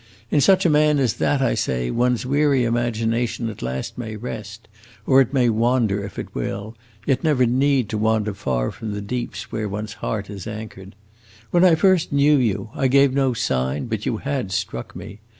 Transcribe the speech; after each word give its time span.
In 0.31 0.41
such 0.41 0.65
a 0.65 0.69
man 0.71 0.97
as 0.97 1.13
that, 1.17 1.43
I 1.43 1.53
say, 1.53 1.91
one's 1.91 2.25
weary 2.25 2.63
imagination 2.63 3.49
at 3.51 3.61
last 3.61 3.99
may 3.99 4.15
rest; 4.15 4.67
or 5.05 5.21
it 5.21 5.31
may 5.31 5.47
wander 5.47 6.03
if 6.03 6.17
it 6.17 6.33
will, 6.33 6.75
yet 7.05 7.23
never 7.23 7.45
need 7.45 7.87
to 7.89 7.99
wander 7.99 8.33
far 8.33 8.71
from 8.71 8.93
the 8.93 9.01
deeps 9.03 9.51
where 9.51 9.69
one's 9.69 9.93
heart 10.01 10.27
is 10.31 10.47
anchored. 10.47 10.95
When 11.51 11.63
I 11.63 11.75
first 11.75 12.11
knew 12.11 12.35
you, 12.35 12.71
I 12.73 12.87
gave 12.87 13.13
no 13.13 13.33
sign, 13.33 13.85
but 13.85 14.07
you 14.07 14.17
had 14.17 14.51
struck 14.51 14.95
me. 14.95 15.19